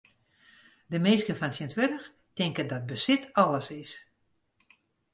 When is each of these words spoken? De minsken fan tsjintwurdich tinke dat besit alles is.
De 0.91 0.99
minsken 1.05 1.37
fan 1.39 1.51
tsjintwurdich 1.53 2.07
tinke 2.35 2.63
dat 2.71 2.85
besit 2.91 3.23
alles 3.41 3.69
is. 3.83 3.91